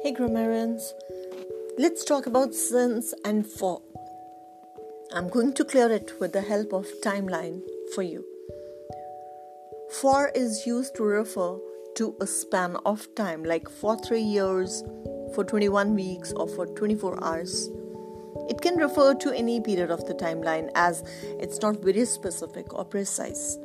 [0.00, 0.94] Hey grammarians,
[1.76, 3.82] let's talk about since and for.
[5.12, 7.62] I'm going to clear it with the help of timeline
[7.96, 8.24] for you.
[10.00, 11.58] For is used to refer
[11.96, 14.84] to a span of time like for 3 years,
[15.34, 17.68] for 21 weeks or for 24 hours.
[18.48, 21.02] It can refer to any period of the timeline as
[21.40, 23.58] it's not very specific or precise.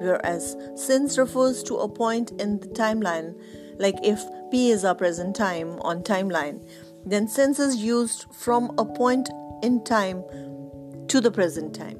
[0.00, 3.34] Whereas since refers to a point in the timeline
[3.80, 6.62] like if p is our present time on timeline,
[7.06, 9.30] then since is used from a point
[9.62, 10.22] in time
[11.08, 11.98] to the present time.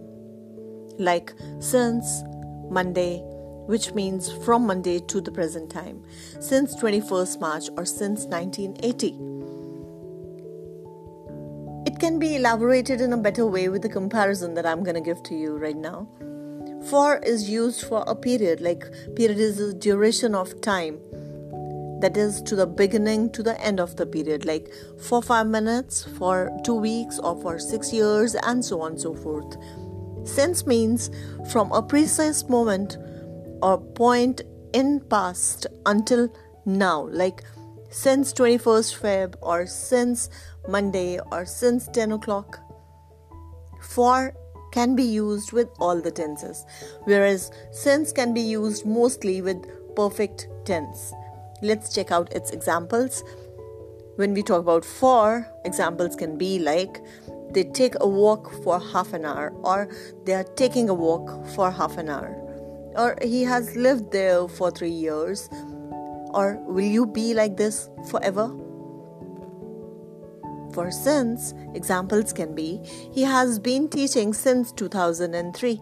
[0.98, 2.23] Like since
[2.69, 3.23] Monday,
[3.66, 6.05] which means from Monday to the present time,
[6.38, 9.19] since 21st March or since 1980.
[11.87, 15.01] It can be elaborated in a better way with the comparison that I'm going to
[15.01, 16.09] give to you right now.
[16.91, 18.85] For is used for a period, like
[19.16, 20.99] period is the duration of time
[22.01, 26.04] that is to the beginning to the end of the period like for 5 minutes
[26.18, 29.56] for 2 weeks or for 6 years and so on and so forth.
[30.24, 31.10] Since means
[31.51, 32.98] from a precise moment
[33.62, 36.28] or point in past until
[36.65, 37.43] now like
[37.90, 40.30] since 21st feb or since
[40.68, 42.60] monday or since 10 o'clock.
[43.82, 44.34] For
[44.73, 46.65] can be used with all the tenses
[47.04, 51.12] whereas since can be used mostly with perfect tense
[51.63, 53.23] Let's check out its examples.
[54.16, 57.02] When we talk about for, examples can be like
[57.52, 59.89] they take a walk for half an hour, or
[60.25, 62.37] they are taking a walk for half an hour,
[62.97, 65.49] or he has lived there for three years,
[66.33, 68.55] or will you be like this forever?
[70.72, 72.81] For since, examples can be
[73.12, 75.81] he has been teaching since 2003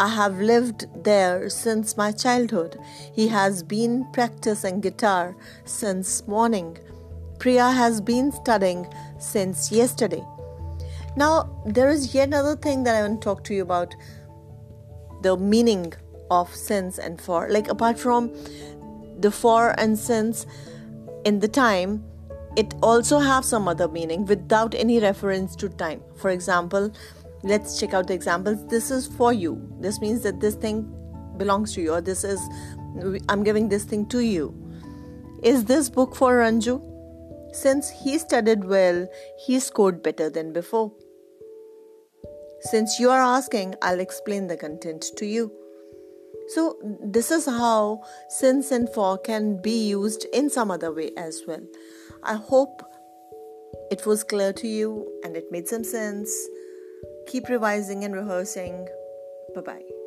[0.00, 2.78] I have lived there since my childhood.
[3.12, 6.78] He has been practicing guitar since morning.
[7.40, 8.86] Priya has been studying
[9.18, 10.24] since yesterday.
[11.16, 13.92] Now, there is yet another thing that I want to talk to you about
[15.22, 15.92] the meaning
[16.30, 17.48] of since and for.
[17.50, 18.32] Like, apart from
[19.18, 20.46] the for and since
[21.24, 22.04] in the time,
[22.56, 26.02] it also have some other meaning without any reference to time.
[26.16, 26.92] For example,
[27.42, 28.66] let's check out the examples.
[28.66, 29.60] This is for you.
[29.80, 30.94] This means that this thing
[31.36, 32.40] belongs to you or this is
[33.28, 34.54] i'm giving this thing to you.
[35.42, 36.82] Is this book for ranju?
[37.54, 39.06] Since he studied well
[39.46, 40.92] he scored better than before.
[42.62, 45.52] Since you are asking i'll explain the content to you.
[46.48, 51.42] So this is how since and for can be used in some other way as
[51.46, 51.60] well.
[52.24, 52.82] I hope
[53.90, 56.48] it was clear to you and it made some sense
[57.28, 58.88] Keep revising and rehearsing.
[59.54, 59.97] Bye bye.